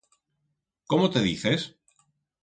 Cómo 0.87 1.11
te 1.11 1.19
dices? 1.21 1.75